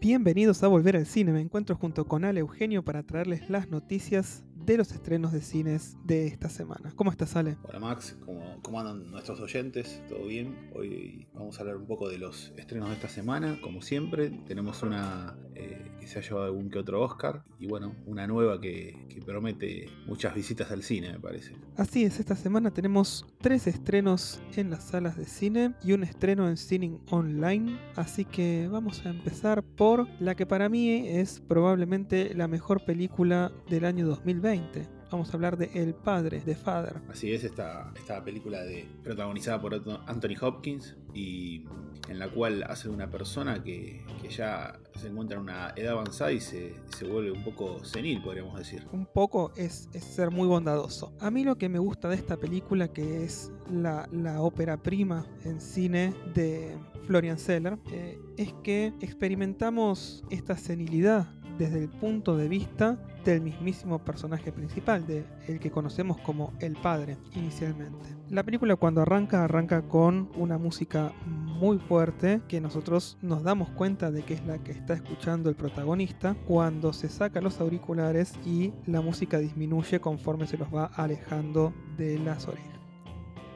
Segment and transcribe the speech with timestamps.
[0.00, 1.32] Bienvenidos a Volver al Cine.
[1.32, 5.96] Me encuentro junto con Ale Eugenio para traerles las noticias de los estrenos de cines
[6.04, 6.92] de esta semana.
[6.94, 7.56] ¿Cómo estás, Ale?
[7.64, 8.16] Hola, Max.
[8.24, 10.00] ¿Cómo, cómo andan nuestros oyentes?
[10.08, 10.70] ¿Todo bien?
[10.72, 13.58] Hoy vamos a hablar un poco de los estrenos de esta semana.
[13.60, 17.94] Como siempre, tenemos una eh, que se ha llevado algún que otro Oscar y bueno,
[18.06, 21.52] una nueva que, promete muchas visitas al cine, me parece.
[21.76, 26.48] Así es, esta semana tenemos tres estrenos en las salas de cine y un estreno
[26.48, 27.78] en cine online.
[27.94, 33.52] Así que vamos a empezar por la que para mí es probablemente la mejor película
[33.68, 34.97] del año 2020.
[35.10, 37.00] Vamos a hablar de El Padre, de Father.
[37.08, 39.74] Así es, esta, esta película de, protagonizada por
[40.06, 41.64] Anthony Hopkins y
[42.08, 46.32] en la cual hace una persona que, que, ya se encuentra en una edad avanzada
[46.32, 48.86] y se, se, vuelve un poco senil, podríamos decir.
[48.92, 51.12] Un poco es, es, ser muy bondadoso.
[51.20, 55.26] A mí lo que me gusta de esta película, que es la, la ópera prima
[55.44, 61.28] en cine de Florian Seller, eh, es que experimentamos esta senilidad
[61.58, 66.74] desde el punto de vista del mismísimo personaje principal, de el que conocemos como el
[66.76, 68.16] padre inicialmente.
[68.30, 74.10] La película cuando arranca arranca con una música muy fuerte que nosotros nos damos cuenta
[74.10, 78.72] de que es la que está escuchando el protagonista cuando se saca los auriculares y
[78.86, 82.78] la música disminuye conforme se los va alejando de las orejas.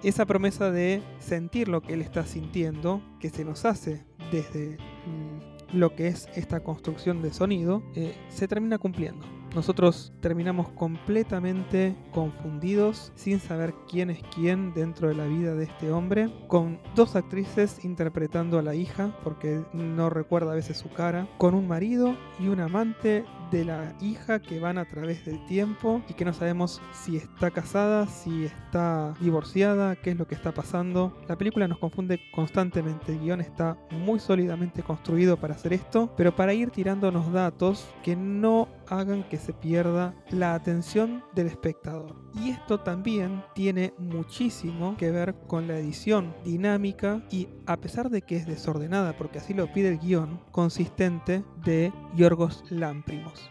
[0.02, 4.76] Esa promesa de sentir lo que él está sintiendo, que se nos hace desde
[5.72, 9.24] lo que es esta construcción de sonido, eh, se termina cumpliendo.
[9.54, 15.92] Nosotros terminamos completamente confundidos, sin saber quién es quién dentro de la vida de este
[15.92, 21.28] hombre, con dos actrices interpretando a la hija, porque no recuerda a veces su cara,
[21.36, 26.02] con un marido y un amante de la hija que van a través del tiempo
[26.08, 30.52] y que no sabemos si está casada, si está divorciada, qué es lo que está
[30.52, 31.16] pasando.
[31.28, 36.34] La película nos confunde constantemente, el guion está muy sólidamente construido para hacer esto, pero
[36.34, 42.16] para ir tirándonos datos que no hagan que se pierda la atención del espectador.
[42.34, 48.22] Y esto también tiene muchísimo que ver con la edición dinámica y a pesar de
[48.22, 53.41] que es desordenada, porque así lo pide el guion, consistente de Yorgos Lámprimos.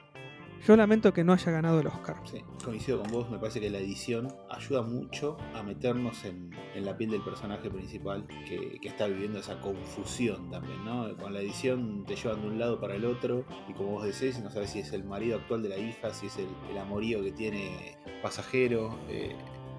[0.65, 2.17] Yo lamento que no haya ganado el Oscar.
[2.23, 6.95] Sí, coincido con vos, me parece que la edición ayuda mucho a meternos en, la
[6.97, 11.15] piel del personaje principal que, está viviendo esa confusión también, ¿no?
[11.17, 14.39] Con la edición te llevan de un lado para el otro y como vos decís,
[14.39, 17.23] no sabes si es el marido actual de la hija, si es el, el amorío
[17.23, 19.35] que tiene pasajero, eh,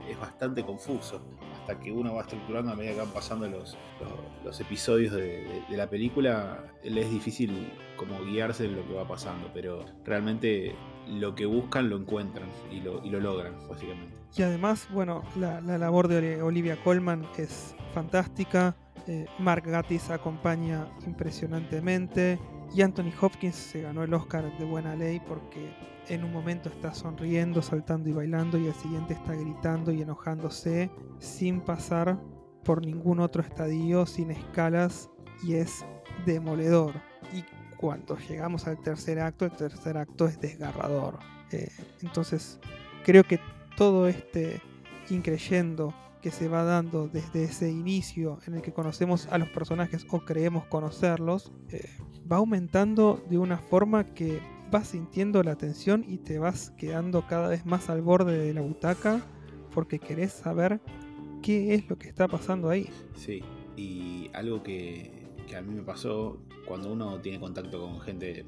[0.09, 1.23] es bastante confuso
[1.63, 3.77] hasta que uno va estructurando a medida que van pasando los,
[4.45, 9.07] los, episodios de, de, la película, le es difícil como guiarse en lo que va
[9.07, 10.75] pasando, pero realmente
[11.07, 14.13] lo que buscan lo encuentran y lo, y lo logran, básicamente.
[14.37, 18.75] Y además, bueno, la, la labor de Olivia Colman es fantástica,
[19.07, 22.41] eh, Mark Gatiss acompaña impresionantemente
[22.75, 25.75] y Anthony Hopkins se ganó el Oscar de buena ley porque
[26.09, 30.91] en un momento está sonriendo, saltando y bailando y el siguiente está gritando y enojándose
[31.19, 32.19] sin pasar
[32.65, 35.11] por ningún otro estadio, sin escalas
[35.43, 35.85] y es
[36.25, 36.95] demoledor.
[37.33, 37.45] Y
[37.77, 41.19] cuando llegamos al tercer acto, el tercer acto es desgarrador.
[41.51, 41.69] Eh,
[42.01, 42.59] entonces
[43.05, 43.39] creo que
[43.77, 44.63] todo este
[45.13, 50.07] increyendo que se va dando desde ese inicio en el que conocemos a los personajes
[50.11, 51.85] o creemos conocerlos, eh,
[52.31, 54.41] va aumentando de una forma que
[54.71, 58.61] vas sintiendo la tensión y te vas quedando cada vez más al borde de la
[58.61, 59.21] butaca
[59.75, 60.81] porque querés saber
[61.43, 62.89] qué es lo que está pasando ahí.
[63.17, 63.43] Sí,
[63.77, 68.47] y algo que, que a mí me pasó cuando uno tiene contacto con gente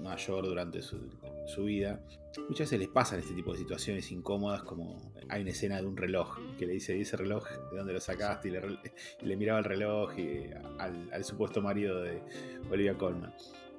[0.00, 0.98] mayor durante su,
[1.46, 2.00] su, vida,
[2.48, 5.96] muchas veces les pasan este tipo de situaciones incómodas como hay una escena de un
[5.96, 8.48] reloj que le dice, ¿y ese reloj de dónde lo sacaste?
[8.48, 12.22] Y le, miraba el reloj y, al, supuesto marido de
[12.70, 13.34] Olivia Colman.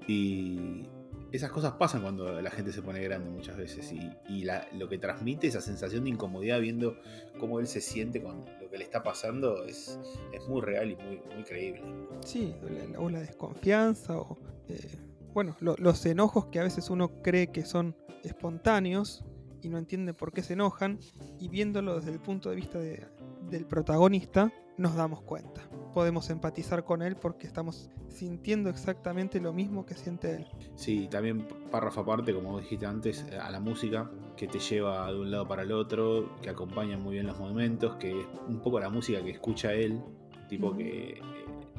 [0.08, 0.88] Y
[1.32, 4.48] esas cosas pasan cuando la gente se pone grande muchas veces y, y
[4.78, 6.98] lo que transmite esa sensación de incomodidad viendo
[7.40, 10.00] cómo él se siente con lo que le está pasando es,
[10.32, 11.82] es muy real y muy, muy creíble.
[12.26, 12.56] Sí,
[12.98, 14.38] o la desconfianza o...
[14.70, 19.24] Eh, bueno, lo, los enojos que a veces uno cree que son espontáneos
[19.62, 20.98] y no entiende por qué se enojan
[21.40, 23.06] y viéndolo desde el punto de vista de,
[23.48, 25.62] del protagonista nos damos cuenta.
[25.94, 30.48] Podemos empatizar con él porque estamos sintiendo exactamente lo mismo que siente él.
[30.74, 35.30] Sí, también párrafo aparte, como dijiste antes, a la música que te lleva de un
[35.30, 38.90] lado para el otro, que acompaña muy bien los momentos, que es un poco la
[38.90, 40.02] música que escucha él,
[40.50, 40.78] tipo mm.
[40.78, 41.22] que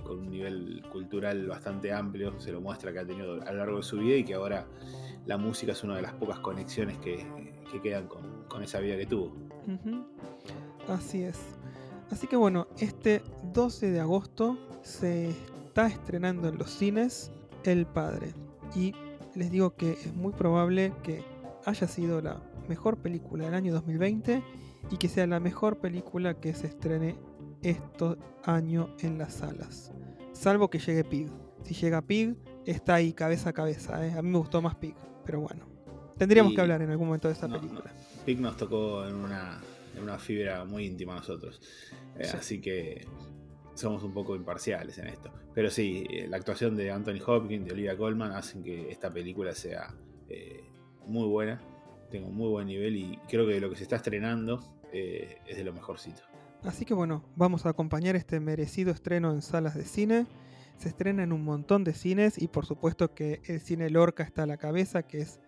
[0.08, 3.76] con un nivel cultural bastante amplio, se lo muestra que ha tenido a lo largo
[3.76, 4.66] de su vida y que ahora
[5.26, 7.26] la música es una de las pocas conexiones que,
[7.70, 9.32] que quedan con, esa vida que tuvo.
[10.88, 11.38] Así es.
[12.10, 13.22] Así que bueno, este
[13.52, 17.30] 12 de agosto se está estrenando en los cines
[17.64, 18.32] El Padre.
[18.74, 18.94] y
[19.34, 21.22] les digo que es muy probable que
[21.66, 24.42] haya sido la mejor película del año 2020
[24.90, 27.16] y que sea la mejor película que se estrene
[27.62, 29.92] este año en las salas.
[30.38, 31.28] Salvo que llegue Pig.
[31.64, 34.06] Si llega Pig, está ahí cabeza a cabeza.
[34.06, 34.12] ¿eh?
[34.16, 34.94] A mí me gustó más Pig,
[35.26, 35.66] pero bueno.
[36.16, 37.92] Tendríamos Y- que hablar en algún momento de esta No, película.
[37.92, 38.24] no.
[38.24, 39.60] Pig nos tocó en una,
[39.96, 41.60] en una fibra muy íntima a nosotros.
[42.16, 42.36] Eh, Sí.
[42.36, 43.04] Así que
[43.74, 45.32] somos un poco imparciales en esto.
[45.54, 49.54] Pero sí, eh, la actuación de Anthony Hopkins, de Olivia Colman, hacen que esta película
[49.54, 49.92] sea
[50.28, 50.62] eh,
[51.06, 51.60] muy buena.
[52.12, 54.62] Tenga un muy buen nivel y creo que lo que se está estrenando
[54.92, 56.22] eh, es de lo mejorcito.
[56.64, 60.26] Así que bueno, vamos a acompañar este merecido estreno en salas de cine.
[60.76, 64.44] Se estrena en un montón de cines y por supuesto que el cine Lorca está
[64.44, 65.40] a la cabeza, que es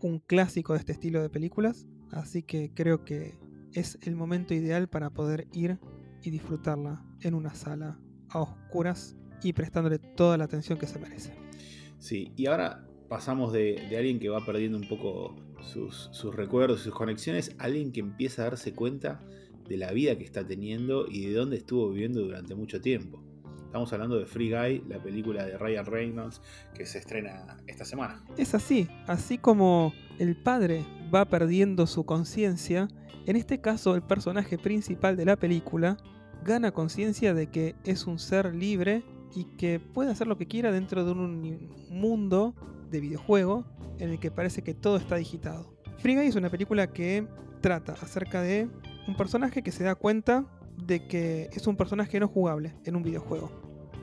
[0.00, 1.86] un clásico de este estilo de películas.
[2.10, 3.38] Así que creo que
[3.72, 5.78] es el momento ideal para poder ir
[6.22, 7.98] y disfrutarla en una sala
[8.28, 11.32] a oscuras y prestándole toda la atención que se merece.
[11.98, 16.80] Sí, y ahora pasamos de, de alguien que va perdiendo un poco sus, sus recuerdos,
[16.80, 19.20] sus conexiones, a alguien que empieza a darse cuenta
[19.68, 23.22] de la vida que está teniendo y de dónde estuvo viviendo durante mucho tiempo.
[23.64, 26.42] Estamos hablando de Free Guy, la película de Ryan Reynolds
[26.74, 28.22] que se estrena esta semana.
[28.36, 32.88] Es así, así como el padre va perdiendo su conciencia,
[33.24, 35.96] en este caso el personaje principal de la película
[36.44, 39.04] gana conciencia de que es un ser libre
[39.34, 42.54] y que puede hacer lo que quiera dentro de un mundo
[42.90, 43.64] de videojuego
[43.98, 45.72] en el que parece que todo está digitado.
[45.98, 47.26] Free Guy es una película que
[47.60, 48.68] trata acerca de
[49.06, 50.44] un personaje que se da cuenta
[50.76, 53.50] de que es un personaje no jugable en un videojuego.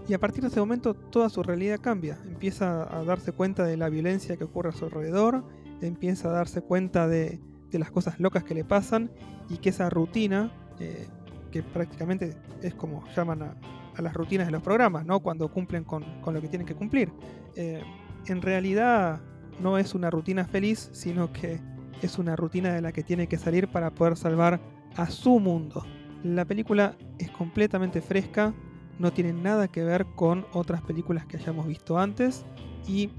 [0.08, 2.18] Y a partir de ese momento toda su realidad cambia.
[2.26, 5.44] Empieza a darse cuenta de la violencia que ocurre a su alrededor,
[5.82, 9.12] empieza a darse cuenta de, de las cosas locas que le pasan
[9.50, 11.08] y que esa rutina, eh,
[11.52, 13.56] que prácticamente es como llaman a,
[13.96, 15.20] a las rutinas de los programas, ¿no?
[15.20, 17.12] Cuando cumplen con, con lo que tienen que cumplir.
[17.56, 17.84] eh,
[18.28, 19.22] en realidad
[19.62, 21.60] no es una rutina feliz, sino que
[22.02, 24.60] es una rutina de la que tiene que salir para poder salvar
[24.96, 25.86] a su mundo.
[26.24, 28.54] La película es completamente fresca,
[28.98, 32.46] no tiene nada que ver con otras películas que hayamos visto antes
[32.88, 33.10] y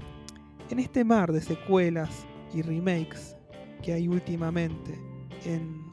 [0.69, 3.35] en este mar de secuelas y remakes
[3.81, 4.99] que hay últimamente
[5.45, 5.83] en,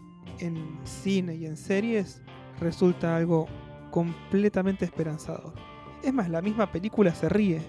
[0.41, 2.23] en cine y en series
[2.61, 3.47] resulta algo
[3.91, 5.55] completamente esperanzador.
[6.03, 7.63] Es más, la misma película se ríe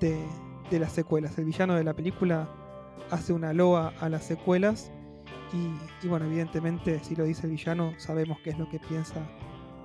[0.00, 0.18] de,
[0.70, 1.38] de las secuelas.
[1.38, 2.48] El villano de la película
[3.10, 4.90] hace una loa a las secuelas
[5.56, 9.26] y, y bueno, evidentemente si lo dice el villano sabemos qué es lo que piensa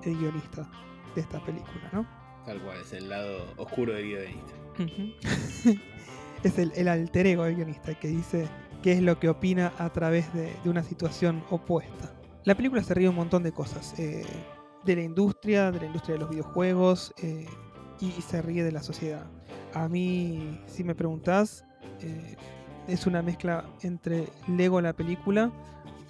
[0.04, 0.70] el guionista
[1.16, 2.06] de esta película, ¿no?
[2.46, 4.54] Tal cual, es el lado oscuro del guionista.
[6.44, 8.48] Es el, el alter ego del guionista que dice
[8.82, 12.16] qué es lo que opina a través de, de una situación opuesta.
[12.46, 13.94] La película se ríe un montón de cosas.
[14.00, 14.26] eh,
[14.84, 17.46] de la industria, de la industria de los videojuegos eh,
[18.00, 19.28] y, y se ríe de la sociedad.
[19.76, 21.64] A mí, si me preguntás,
[22.00, 22.36] eh,
[22.92, 25.52] es una mezcla entre Lego la película,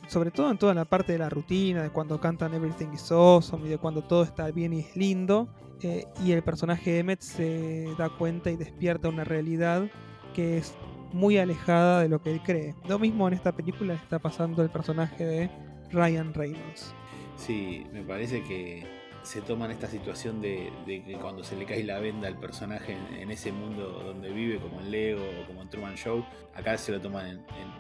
[0.07, 3.68] sobre todo en toda la parte de la rutina, de cuando cantan Everything is Awesome
[3.68, 5.48] y de cuando todo está bien y es lindo,
[5.81, 9.89] eh, y el personaje Emmet se da cuenta y despierta una realidad
[10.33, 10.75] que es
[11.13, 12.75] muy alejada de lo que él cree.
[12.88, 15.50] Lo mismo en esta película está pasando el personaje de
[15.92, 16.94] Ryan Reynolds.
[17.36, 21.83] Sí, me parece que se toman esta situación de, de que cuando se le cae
[21.83, 25.69] la venda al personaje en, ese mundo donde vive, como en Lego o como en
[25.69, 26.25] Truman Show,
[26.56, 27.71] acá se lo toman en,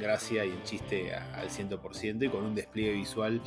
[0.00, 3.38] gracia y en chiste al 100% y con un despliegue visual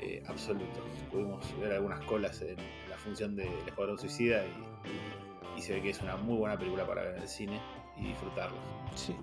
[0.00, 0.80] eh, absoluto.
[1.10, 2.54] Pudimos ver algunas colas en
[2.88, 6.86] la función del Escuadrón Suicida y, y se ve que es una muy buena película
[6.86, 7.60] para ver en el cine
[7.98, 8.56] y disfrutarla.
[8.94, 9.16] Sí.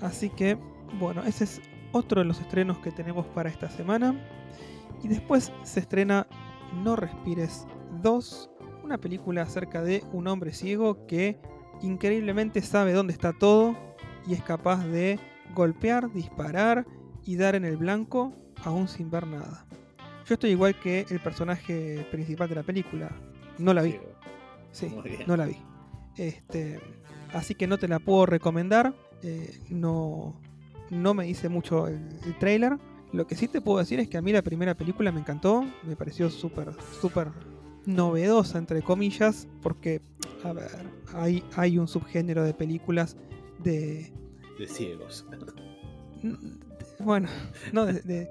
[0.00, 0.58] Así que,
[0.94, 1.62] bueno, ese es
[1.92, 4.16] otro de los estrenos que tenemos para esta semana.
[5.02, 6.26] Y después se estrena
[6.82, 7.66] No Respires
[8.02, 8.50] 2,
[8.84, 11.38] una película acerca de un hombre ciego que
[11.82, 13.76] increíblemente sabe dónde está todo
[14.26, 15.18] y es capaz de
[15.54, 16.86] golpear, disparar
[17.24, 18.32] y dar en el blanco
[18.64, 19.66] aún sin ver nada.
[20.26, 23.10] Yo estoy igual que el personaje principal de la película.
[23.58, 23.96] No la vi.
[24.72, 24.94] Sí,
[25.26, 25.56] no la vi.
[26.16, 26.80] Este,
[27.32, 28.94] así que no te la puedo recomendar.
[29.22, 30.40] eh, no,
[30.90, 32.76] no me dice mucho el, el trailer.
[33.12, 35.64] Lo que sí te puedo decir es que a mí la primera película me encantó.
[35.84, 37.28] Me pareció súper, súper
[37.86, 39.48] novedosa, entre comillas.
[39.62, 40.00] Porque,
[40.44, 40.68] a ver,
[41.14, 43.16] hay, hay un subgénero de películas
[43.62, 44.12] de...
[44.58, 45.24] de ciegos.
[46.98, 47.28] Bueno,
[47.72, 48.28] no, de, de,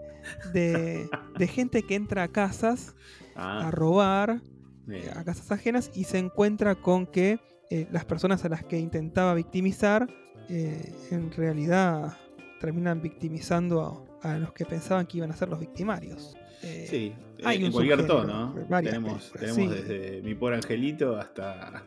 [0.54, 2.96] de- de gente que entra a casas
[3.36, 4.42] a Ah, robar
[4.86, 5.10] bien.
[5.16, 9.34] a casas ajenas y se encuentra con que eh, las personas a las que intentaba
[9.36, 10.08] victimizar
[10.50, 12.18] eh, en realidad
[12.60, 16.36] terminan victimizando a, a los que pensaban que iban a ser los victimarios.
[16.64, 18.54] Eh, Sí, hay en un cualquier tono.
[18.54, 19.68] Tenemos, películas, tenemos sí.
[19.68, 21.84] desde Mi Pobre Angelito hasta,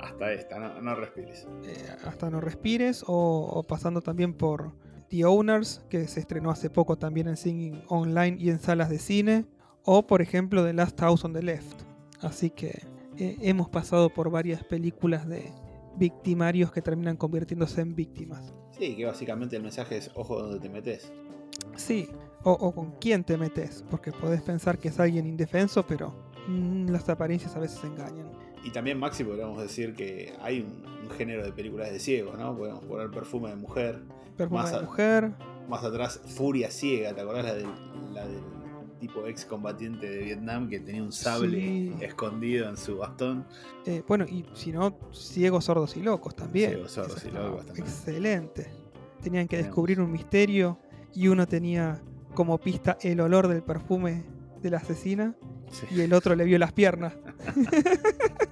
[0.00, 1.46] hasta esta, no, no respires.
[1.64, 4.72] Eh, hasta no respires, o, o pasando también por
[5.10, 8.98] The Owners, que se estrenó hace poco también en Singing Online y en salas de
[8.98, 9.44] cine,
[9.84, 11.82] o por ejemplo The Last House on the Left.
[12.22, 12.86] Así que
[13.18, 15.52] eh, hemos pasado por varias películas de
[15.96, 18.54] victimarios que terminan convirtiéndose en víctimas.
[18.78, 21.12] Sí, que básicamente el mensaje es ojo donde te metes.
[21.76, 22.08] Sí,
[22.42, 26.12] o, o con quién te metes, porque podés pensar que es alguien indefenso, pero
[26.48, 28.30] mm, las apariencias a veces engañan.
[28.64, 32.56] Y también, Maxi, podríamos decir que hay un, un género de películas de ciegos, ¿no?
[32.56, 34.02] Podemos poner Perfume de Mujer.
[34.36, 35.32] Perfume Más de a- mujer,
[35.68, 37.66] Más atrás, Furia Ciega, ¿te acordás la del
[39.08, 41.92] tipo ex combatiente de Vietnam que tenía un sable Sí.
[42.00, 43.46] escondido en su bastón?
[43.86, 46.70] eh, bueno, y si no, ciegos, sordos y locos también.
[46.70, 47.86] Ciegos, sordos y locos también.
[47.86, 48.66] Excelente.
[49.22, 50.78] Tenían que descubrir un misterio
[51.14, 52.00] y uno tenía
[52.34, 54.24] como pista el olor del perfume
[54.62, 55.34] de la asesina
[55.70, 55.86] Sí.
[55.90, 57.14] y el otro le vio las piernas.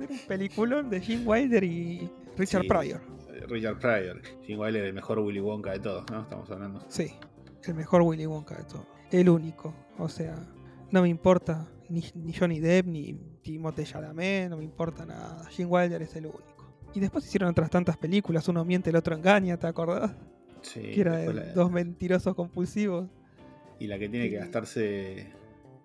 [0.00, 2.68] Era un peliculón de Jim Wilder y Richard Sí.
[2.68, 3.00] Pryor.
[3.48, 4.20] Richard Pryor.
[4.46, 6.22] Jim Wilder, el mejor Willy Wonka de todos, ¿no?
[6.22, 6.84] Estamos hablando.
[6.88, 7.12] Sí,
[7.68, 8.86] el mejor Willy Wonka de todo.
[9.10, 9.74] El único.
[9.98, 10.36] O sea,
[10.90, 13.12] no me importa ni, ni Johnny Depp ni
[13.42, 15.44] Timothée Chalamet, no me importa nada.
[15.50, 16.74] Jim Wilder es el único.
[16.94, 20.12] Y después hicieron otras tantas películas, uno miente, el otro engaña, ¿te acordás?
[20.62, 23.08] Sí, que era de la- dos mentirosos compulsivos.
[23.78, 25.32] Y la que tiene que gastarse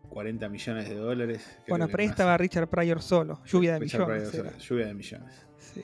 [0.10, 1.46] 40 millones de dólares.
[1.68, 2.38] Bueno, pero ahí estaba.
[2.38, 4.30] Richard Pryor solo, lluvia de Richard millones.
[4.30, 5.46] Pryor, lluvia de millones.
[5.60, 5.84] Sí.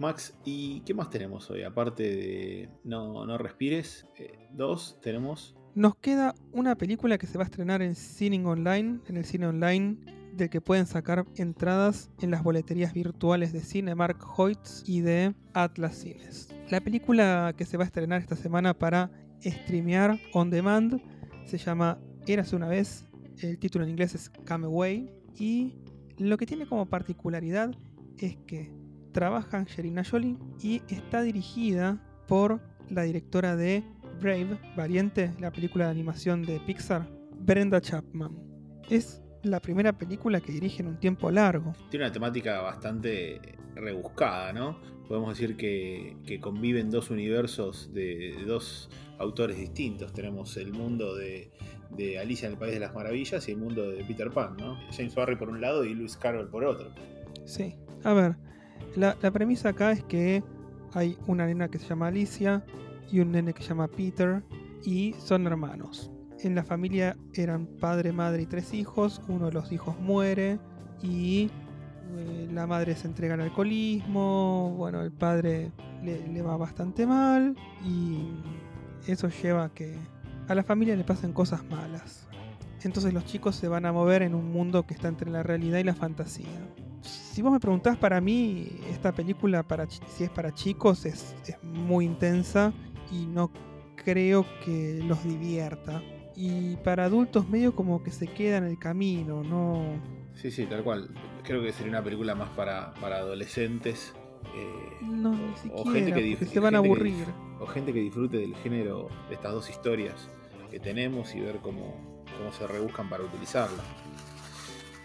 [0.00, 1.62] Max, ¿y qué más tenemos hoy?
[1.62, 5.54] Aparte de No, no respires, eh, dos, tenemos.
[5.74, 9.46] Nos queda una película que se va a estrenar en Cine Online, en el cine
[9.46, 9.98] online,
[10.32, 15.96] del que pueden sacar entradas en las boleterías virtuales de Cinemark Hoyts y de Atlas
[15.96, 16.48] Cines.
[16.70, 19.10] La película que se va a estrenar esta semana para
[19.44, 21.02] streamear on demand
[21.44, 23.06] se llama Érase una vez,
[23.42, 25.74] el título en inglés es Come Away, y
[26.16, 27.74] lo que tiene como particularidad
[28.16, 28.79] es que
[29.12, 33.84] trabaja Angelina Jolie y está dirigida por la directora de
[34.20, 38.36] Brave, Valiente, la película de animación de Pixar, Brenda Chapman.
[38.88, 41.72] Es la primera película que dirige en un tiempo largo.
[41.90, 43.40] Tiene una temática bastante
[43.74, 44.78] rebuscada, ¿no?
[45.08, 50.12] Podemos decir que, que conviven dos universos de, de dos autores distintos.
[50.12, 51.50] Tenemos el mundo de,
[51.96, 54.78] de Alicia en el País de las Maravillas y el mundo de Peter Pan, ¿no?
[54.92, 56.90] James Barry por un lado y Lewis Carroll por otro.
[57.44, 57.74] Sí.
[58.04, 58.36] A ver,
[58.96, 60.42] la, premisa acá es que
[60.92, 62.64] hay una nena que se llama Alicia
[63.10, 64.42] y un nene que se llama Peter
[64.84, 66.10] y son hermanos.
[66.40, 69.20] En la familia eran padre, madre y tres hijos.
[69.28, 70.58] Uno de los hijos muere
[71.02, 71.50] y
[72.16, 74.74] eh, la madre se entrega al alcoholismo.
[74.76, 75.70] Bueno, el padre
[76.02, 78.32] le, le va bastante mal y
[79.06, 79.94] eso lleva a que
[80.48, 82.26] a la familia le pasen cosas malas.
[82.82, 85.78] Entonces los chicos se van a mover en un mundo que está entre la realidad
[85.78, 86.48] y la fantasía.
[87.02, 91.56] Si vos me preguntás para mí, esta película, para, si es para chicos, es, es
[91.62, 92.72] muy intensa
[93.10, 93.50] y no
[93.96, 96.02] creo que los divierta.
[96.36, 99.82] Y para adultos medio como que se queda en el camino, no...
[100.34, 101.08] Sí, sí, tal cual.
[101.42, 104.14] Creo que sería una película más para, para adolescentes.
[104.56, 107.26] eh, No, ni o siquiera, gente que porque se van a que aburrir.
[107.58, 110.28] o gente que disfrute del género de estas dos historias
[110.70, 113.82] que tenemos y ver cómo, cómo se rebuscan para utilizarla.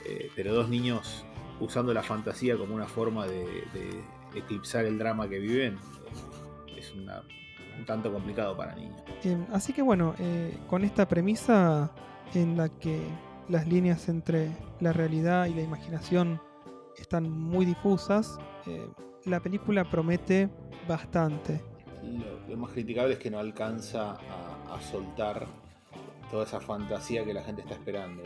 [0.05, 1.25] Eh, pero dos niños
[1.59, 4.03] usando la fantasía como una forma de, de
[4.35, 5.77] eclipsar el drama que viven
[6.77, 7.21] es una-
[7.77, 9.01] un tanto complicado para niños.
[9.24, 11.91] Eh, así que bueno, eh, con esta premisa
[12.33, 13.01] en la que
[13.50, 16.41] las líneas entre la realidad y la imaginación
[16.97, 18.88] están muy difusas, eh,
[19.25, 20.50] la película promete
[20.88, 21.62] bastante.
[22.03, 25.45] Lo, lo más criticable es que no alcanza a, a soltar
[26.31, 28.24] toda esa fantasía que la gente está esperando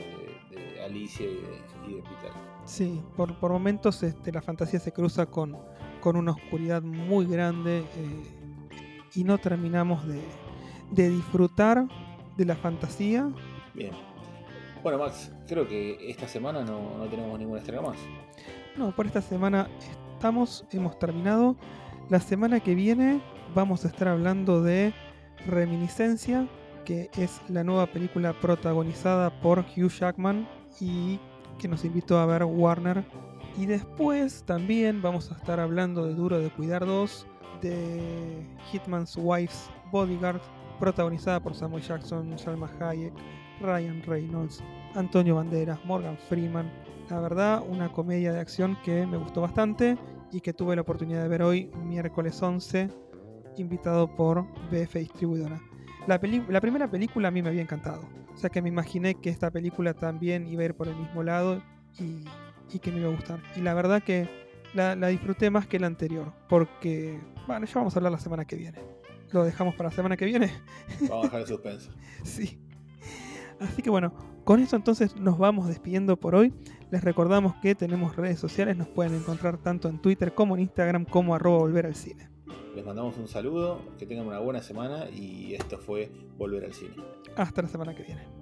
[0.50, 2.32] de Alicia y de, y de Peter.
[2.65, 5.58] Sí, por, por momentos este, la fantasía se cruza con,
[6.01, 8.24] con una oscuridad muy grande eh,
[9.15, 10.22] y no terminamos de,
[10.91, 11.88] de disfrutar
[12.38, 13.29] de la fantasía.
[13.74, 13.91] Bien.
[14.82, 17.98] Bueno, Max, creo que esta semana no, no tenemos ninguna estrella más.
[18.77, 19.68] No, por esta semana
[20.13, 21.56] estamos, hemos terminado.
[22.10, 23.22] La semana que viene
[23.53, 24.94] vamos a estar hablando de
[25.46, 26.48] Reminiscencia,
[26.89, 31.19] que es la nueva película protagonizada por Hugh Jackman y
[31.60, 33.05] que nos invitó a ver Warner.
[33.60, 37.27] Y después también vamos a estar hablando de Duro de Cuidar 2,
[37.62, 38.43] de
[38.74, 40.41] Hitman's Wife's Bodyguard,
[40.79, 43.13] protagonizada por Samuel Jackson, Salma Hayek,
[43.62, 44.63] Ryan Reynolds,
[44.96, 46.72] Antonio Banderas, Morgan Freeman.
[47.12, 49.96] La verdad, una comedia de acción que me gustó bastante
[50.31, 52.89] y que tuve la oportunidad de ver hoy, miércoles 11,
[53.58, 55.68] invitado por BF Distribuidora.
[56.08, 58.01] La, peli- la primera película a mí me había encantado,
[58.34, 61.24] o sea que me imaginé que esta película también iba a ir por el mismo
[61.24, 61.62] lado
[62.00, 62.24] y,
[62.74, 63.39] y que me iba a gustar.
[63.56, 64.27] Y la verdad que
[64.74, 66.34] la, la disfruté más que la anterior.
[66.48, 68.79] Porque, bueno, ya vamos a hablar la semana que viene.
[69.32, 70.51] Lo dejamos para la semana que viene.
[71.01, 71.91] Vamos a dejar el suspenso.
[72.24, 72.60] sí.
[73.60, 74.13] Así que bueno,
[74.46, 76.53] con esto entonces nos vamos despidiendo por hoy.
[76.91, 81.03] Les recordamos que tenemos redes sociales, nos pueden encontrar tanto en Twitter como en Instagram
[81.06, 82.28] como arroba volver al cine.
[82.79, 86.95] Les mandamos un saludo, que tengan una buena semana y esto fue Volver al Cine.
[87.36, 88.38] Hasta la semana que viene.